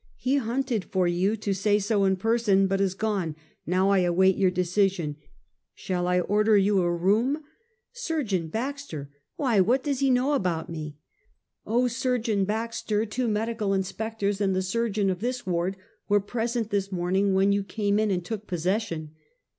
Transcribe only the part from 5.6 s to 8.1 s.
Shall I order you a room?" 254: Half a